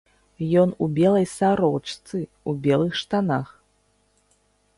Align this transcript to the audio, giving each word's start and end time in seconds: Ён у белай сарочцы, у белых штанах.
Ён 0.61 0.69
у 0.85 0.87
белай 0.99 1.27
сарочцы, 1.33 2.17
у 2.49 2.57
белых 2.65 2.91
штанах. 3.03 3.47